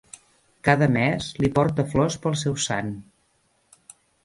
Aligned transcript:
Cada 0.67 0.87
mes 0.95 1.27
li 1.43 1.51
porta 1.59 1.87
flors 1.93 2.19
pel 2.25 2.39
seu 2.47 2.59
sant. 2.67 2.91